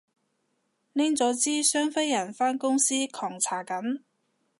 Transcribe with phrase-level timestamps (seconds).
[0.93, 4.01] 拎咗支雙飛人返公司狂搽緊